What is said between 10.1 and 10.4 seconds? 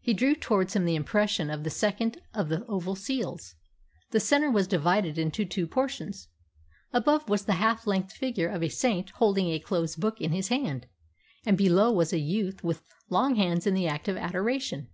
in